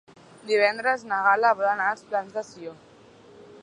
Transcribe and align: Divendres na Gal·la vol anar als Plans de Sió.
Divendres 0.51 1.03
na 1.11 1.21
Gal·la 1.27 1.53
vol 1.61 1.71
anar 1.75 1.91
als 1.93 2.05
Plans 2.09 2.37
de 2.39 2.49
Sió. 2.53 2.77